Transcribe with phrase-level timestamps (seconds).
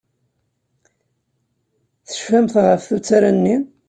[2.07, 3.57] Tecfamt ɣef tuttra-nni?